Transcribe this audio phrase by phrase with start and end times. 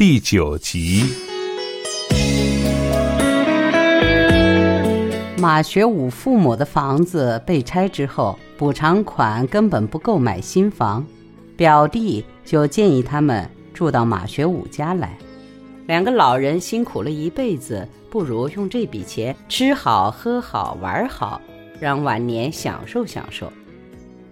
[0.00, 1.04] 第九集。
[5.36, 11.04] 马学武父母的房子被拆之后，补偿款根本不够买新房，
[11.54, 15.18] 表弟就建议他们住到马学武家来。
[15.86, 21.38] 两个老人辛苦了一辈子，不如用这笔钱吃好、喝好、玩好，
[21.78, 23.52] 让晚年享受享受。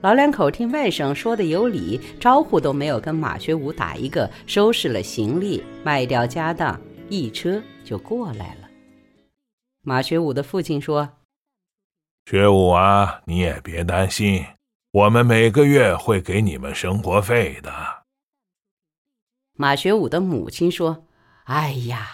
[0.00, 8.68] 老两口听外甥说的有理，招呼都没有跟马学武打一个，收拾了行李，卖掉家当，一车就过来了。
[9.82, 11.08] 马学武的父亲说
[12.30, 14.44] ：“学武啊，你也别担心，
[14.92, 17.72] 我们每个月会给你们生活费的。”
[19.58, 21.06] 马学武的母亲说
[21.46, 22.06] ：“哎呀，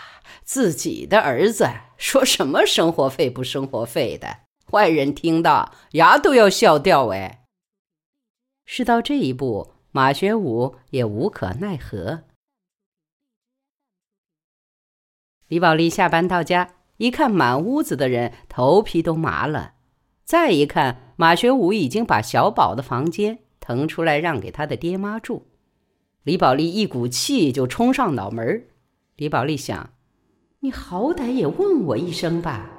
[0.43, 4.39] 自己的儿子说什么生活费不生活费的，
[4.71, 7.43] 外人听到牙都要笑掉哎。”
[8.65, 12.25] 事到这一步，马学武也无可奈何。
[15.49, 19.75] 李宝莉下班到家，一看满屋子的人，头皮都麻了。
[20.25, 25.47] 再一看，马学武已经把小宝的房间腾出来让给他的爹妈住。
[26.23, 28.67] 李宝莉一股气就冲上脑门
[29.17, 29.93] 李宝莉想
[30.61, 32.71] ：“你好歹也问我一声吧。”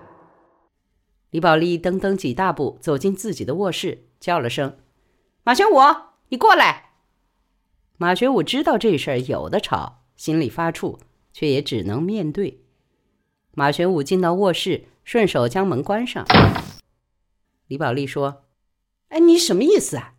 [1.30, 4.80] 李宝莉噔噔几大步走进自己的卧室，叫了声。
[5.47, 5.77] 马学武，
[6.29, 6.93] 你过来。
[7.97, 10.97] 马学武知道这事儿有的吵，心里发怵，
[11.33, 12.63] 却也只能面对。
[13.52, 16.25] 马学武进到卧室，顺手将门关上。
[17.67, 18.45] 李宝莉说
[19.09, 20.15] ：“哎，你什么意思啊？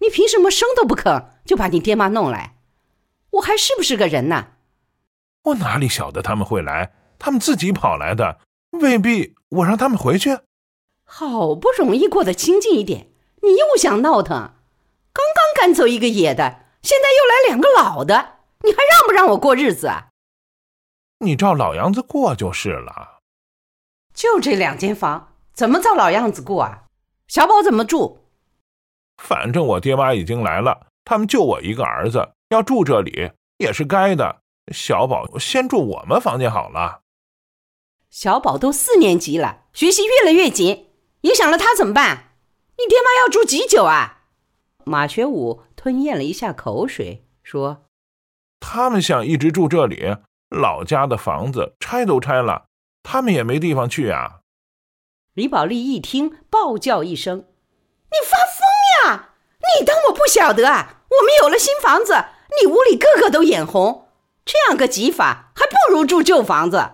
[0.00, 2.56] 你凭什么声都不吭就把你爹妈弄来？
[3.30, 4.48] 我还是不是个人呢？”
[5.44, 6.92] 我哪里晓得他们会来？
[7.20, 10.40] 他们自己跑来的，未必我让他们回去。
[11.04, 14.50] 好不容易过得清静一点，你又想闹腾。
[15.64, 20.08] 刚刚赶走一个野的，现在又来两个老的，你还让不让我过日子啊？
[21.20, 23.20] 你照老样子过就是了。
[24.12, 26.82] 就这两间房，怎么照老样子过啊？
[27.28, 28.18] 小宝怎么住？
[29.16, 34.42] 反正我爹妈已经来了，他们就我一个儿子，要住这里也是该的。
[34.70, 37.00] 小宝先住我们房间好了。
[38.10, 40.90] 小宝都四年级了，学习越来越紧，
[41.22, 42.34] 影响了他怎么办？
[42.76, 44.23] 你爹妈要住几久啊？
[44.86, 47.86] 马学武吞咽了一下口水，说
[48.60, 50.16] ：“他们想一直住这里，
[50.50, 52.66] 老家的房子拆都拆了，
[53.02, 54.40] 他们也没地方去啊。”
[55.34, 57.38] 李宝莉一听，暴叫一声
[58.06, 59.34] ：“你发疯呀！
[59.78, 61.02] 你当我不晓得啊？
[61.10, 62.14] 我们有了新房子，
[62.60, 64.08] 你屋里个个都眼红，
[64.44, 66.90] 这样个挤法，还不如住旧房子。”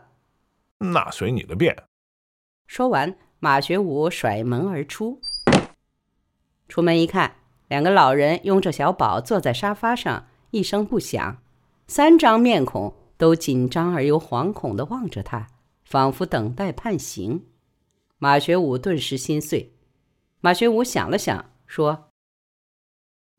[0.79, 1.85] 那随你的便。
[2.67, 5.21] 说完，马学武甩门而出。
[6.69, 7.37] 出门一看。
[7.71, 11.41] 两个老人拥着小宝坐在沙发上，一声不响，
[11.87, 15.47] 三张面孔都紧张而又惶恐地望着他，
[15.85, 17.47] 仿佛等待判刑。
[18.19, 19.73] 马学武顿时心碎。
[20.41, 22.11] 马学武想了想，说：“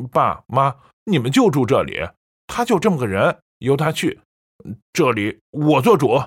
[0.10, 2.00] 爸妈，你们就住这里，
[2.48, 4.22] 他就这么个人，由他去。
[4.94, 6.22] 这里我做主。”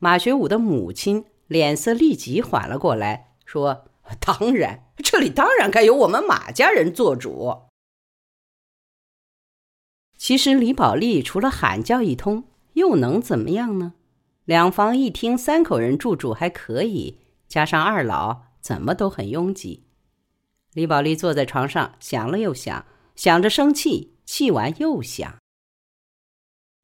[0.00, 3.88] 马学武的母亲脸色立即缓了过来，说。
[4.20, 7.62] 当然，这里当然该由我们马家人做主。
[10.16, 13.94] 其实李宝莉除了喊叫一通，又能怎么样呢？
[14.44, 17.18] 两房一厅，三口人住住还可以，
[17.48, 19.84] 加上二老，怎么都很拥挤。
[20.72, 25.36] 李宝莉坐在床上想了又想，想着生气，气完又想。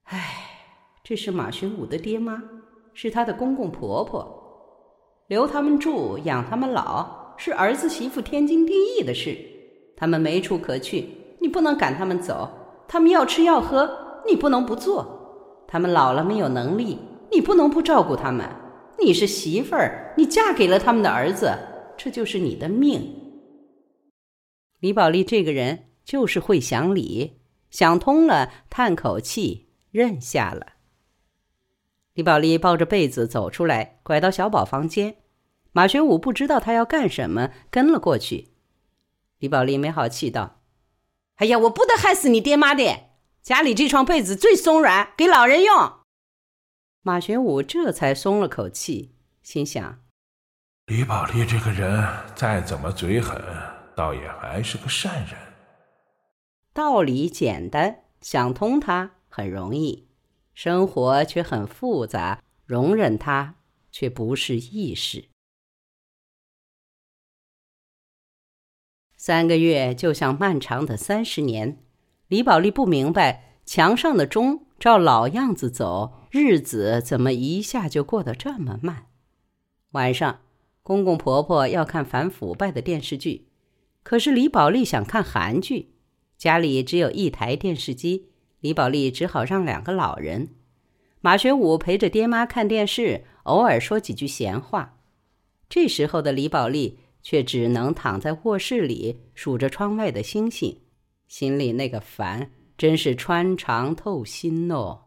[0.05, 0.73] 唉，
[1.05, 2.43] 这是马学武的爹妈，
[2.95, 4.42] 是他的公公婆婆。
[5.29, 9.37] 留他们住，养他们老，是儿子媳妇天经地义的事。
[9.97, 11.09] 他们没处可去，
[11.41, 12.49] 你不能赶他们走；
[12.89, 13.89] 他们要吃要喝，
[14.27, 15.65] 你不能不做。
[15.69, 16.99] 他们老了没有能力，
[17.31, 18.47] 你不能不照顾他们。
[18.99, 21.51] 你是媳妇儿，你嫁给了他们的儿子，
[21.97, 23.01] 这就是你的命。
[24.81, 27.41] 李宝莉这个人就是会想理，
[27.71, 30.67] 想通了，叹口气，认下了。
[32.15, 35.17] 李宝莉抱着被子走出来，拐到小宝房间。
[35.73, 38.49] 马学武不知道他要干什么，跟了过去。
[39.39, 40.61] 李宝莉没好气道
[41.37, 43.09] ：“哎呀，我不得害死你爹妈的！
[43.43, 46.01] 家里这床被子最松软，给老人用。”
[47.01, 50.01] 马学武这才松了口气，心想
[50.87, 52.07] ：“李宝莉这个人
[52.37, 53.43] 再怎么嘴狠，
[53.97, 55.35] 倒也还是个善人。
[56.75, 60.07] 道理简单，想通他很容易，
[60.55, 63.57] 生活却很复杂，容忍它
[63.91, 65.29] 却不是易事。”
[69.17, 71.85] 三个月就像漫长的三十年，
[72.27, 79.07] 李宝莉不明白墙上的钟照老样子走，日子怎么一下就过得这么慢？
[79.93, 80.41] 晚上，
[80.83, 83.47] 公公婆婆要看反腐败的电视剧，
[84.03, 85.95] 可是李宝莉想看韩剧，
[86.37, 88.32] 家里只有一台电视机，
[88.63, 90.55] 李宝莉只好让两个老人。
[91.21, 94.99] 马学武陪着爹妈看电视，偶尔说几句闲话。
[95.69, 100.81] 这时候的李宝莉却只能躺在卧室里数着窗外的星星，
[101.27, 105.07] 心里那个烦真是穿肠透心哦。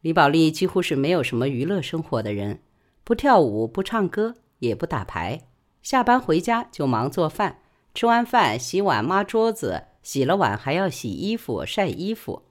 [0.00, 2.62] 李宝莉几乎是没有什么娱乐生活的人，
[3.02, 5.48] 不跳舞，不唱歌，也不打牌。
[5.80, 7.58] 下班回家就忙做饭，
[7.94, 12.42] 吃完饭洗碗、抹桌子，洗了碗还要洗衣服、晒衣服。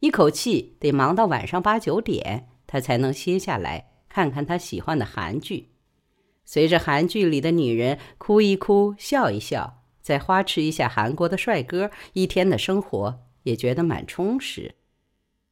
[0.00, 5.70] 一口气得忙到晚上八九点，他才能歇下来看看他喜欢的韩剧。
[6.44, 14.76] 随着韩剧里的女人哭一哭、笑一笑，再花痴一下韩国的帅哥，一天的生活也觉得蛮充实。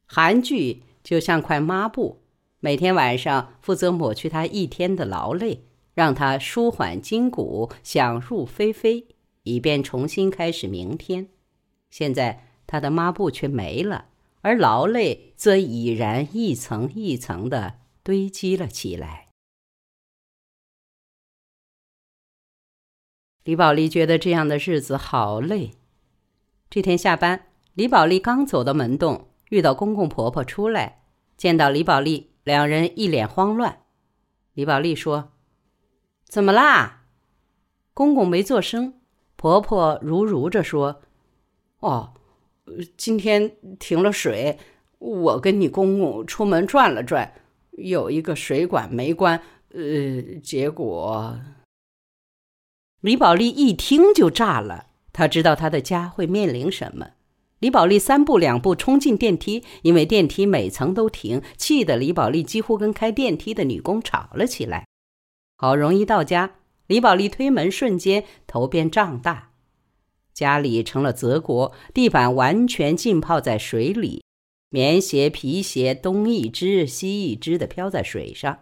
[0.05, 2.23] 韩剧就像块抹布，
[2.59, 9.05] 每天晚上负责抹去他一天的劳累，让他舒缓筋骨，想入非非，
[9.43, 11.27] 以便重新开始明天。
[11.89, 14.09] 现在他的抹布却没了。
[14.41, 19.27] 而劳累则已然一层一层的堆积了起来。
[23.43, 25.71] 李宝莉觉得这样的日子好累。
[26.69, 31.01] 这天下班，李宝莉刚走到门洞，遇到公公婆婆出来，
[31.35, 33.83] 见到李宝莉，两人一脸慌乱。
[34.53, 35.33] 李宝莉说
[36.23, 37.05] ：“怎么啦？”
[37.93, 39.01] 公公没做声，
[39.35, 41.01] 婆婆如如着说
[41.79, 42.13] ：“哦。”
[42.97, 44.59] 今天停了水，
[44.99, 47.33] 我跟你公公出门转了转，
[47.71, 51.39] 有一个水管没关，呃，结果
[52.99, 57.11] 李宝莉一听就炸了，她知道她的家会面临什么。
[57.59, 64.85] 李宝莉三步两步冲进电梯，因为电梯每层都停，气得李宝莉几乎跟开电梯的女工吵了起来。
[65.55, 66.55] 好容易到家，
[66.87, 69.46] 李宝莉推门瞬间头变胀大。
[70.37, 74.23] 家里成了泽国，地板完全浸泡在水里，
[74.69, 78.59] 棉鞋、皮鞋东一只西一只的飘在水上。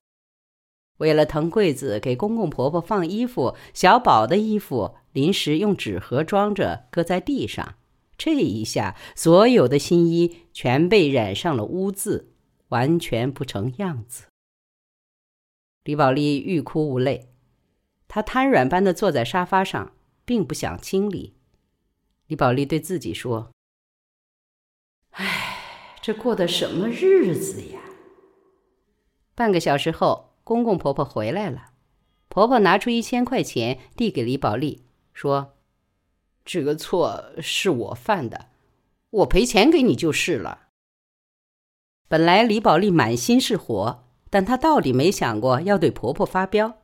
[1.00, 7.76] 为了腾柜子给公公婆婆放衣服，小宝的衣服临时用纸盒装着搁在地上。
[8.18, 12.32] 这一下，所有的新衣全被染上了污渍，
[12.70, 14.28] 完全不成样子。
[15.84, 17.28] 李宝莉欲哭无泪，
[18.08, 19.92] 她瘫软般的坐在沙发上，
[20.24, 21.35] 并不想清理。
[22.28, 23.52] 李宝莉对自己说
[25.12, 25.58] ：“唉，
[26.02, 27.80] 这过的什么日子呀？”
[29.36, 31.74] 半个小时后，公公婆婆回来了。
[32.28, 35.54] 婆婆拿出一千块钱递给李宝莉，说
[36.44, 38.48] ：“这个错是我犯的，
[39.12, 40.70] 我赔钱给你就是了。”
[42.10, 46.80] 本来李宝莉满心是火，但她到底没想过要对婆婆发飙。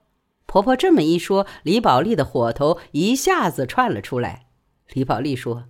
[0.45, 4.50] 婆婆这么一说，李宝莉的火头一下子窜了出来。
[4.93, 5.65] 李宝莉说：“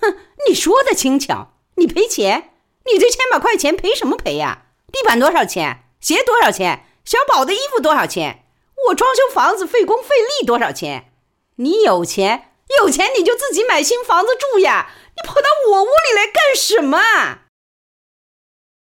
[0.00, 0.16] 哼，
[0.48, 2.50] 你说的轻巧，你赔钱？
[2.86, 4.66] 你这千把块钱赔什么赔呀？
[4.92, 5.84] 地板多少钱？
[6.00, 6.86] 鞋多少钱？
[7.04, 8.46] 小宝的衣服多少钱？
[8.88, 11.12] 我装修房子费工费力多少钱？
[11.56, 14.90] 你有钱，有钱你就自己买新房子住呀！
[15.16, 17.40] 你跑到我屋里来干什么？”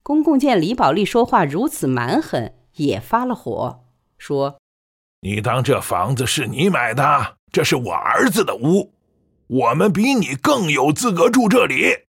[0.04, 3.84] 公公见李宝莉说话如此蛮横，也发了火，
[4.16, 4.58] 说
[5.22, 7.36] ：“你当这房子是你买的？
[7.52, 8.92] 这是我儿子的屋。”
[9.52, 12.06] 我们比你更有资格住这里，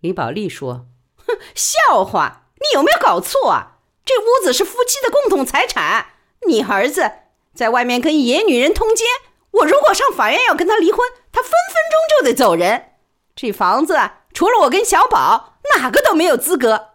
[0.00, 2.50] 李宝莉说：“哼， 笑话！
[2.56, 3.78] 你有没有搞错啊？
[4.04, 6.14] 这屋子是夫妻的共同财产。
[6.48, 7.12] 你儿子
[7.54, 9.06] 在外面跟野女人通奸，
[9.52, 11.00] 我如果上法院要跟他离婚，
[11.30, 12.94] 他分分钟就得走人。
[13.36, 13.96] 这房子
[14.32, 16.94] 除了我跟小宝，哪个都没有资格。”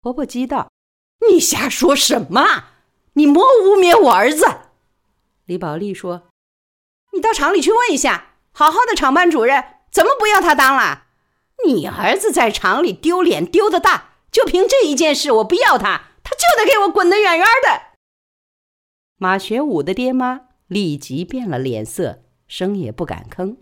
[0.00, 0.70] 婆婆激道
[1.28, 2.66] ：“你瞎说什么？
[3.14, 4.46] 你莫污蔑我儿子！”
[5.46, 6.28] 李宝莉说
[7.14, 11.08] ：“你到厂里去问一下。”好好的厂办主任怎么不要他当了？
[11.66, 17.98] 你儿子在厂里丢脸丢的大，就凭这一件事，我不要他，他就得给我滚得远远的。
[19.18, 23.58] 马学武的爹妈立即变了脸色，声也不敢吭。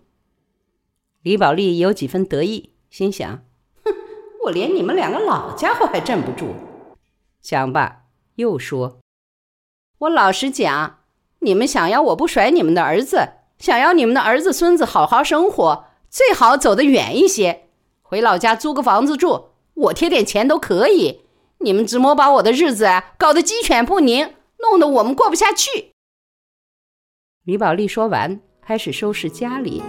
[1.23, 3.43] 李宝莉有几分得意，心想：
[3.83, 3.93] 哼，
[4.45, 6.55] 我连你们两个老家伙还镇不住。
[7.41, 8.99] 想罢，又说：
[9.97, 10.99] 我老实讲，
[11.39, 13.31] 你们想要我不甩你们的儿子？
[13.57, 17.67] 想要你们的儿子孙子好好生活，最好走得远一些，
[18.01, 21.21] 回老家租个房子住，我贴点钱都可以。
[21.59, 25.91] 你们怎么把我的日子搞得鸡犬不宁，弄得我们过不下去。
[27.43, 29.81] 李宝莉说完，开始收拾家里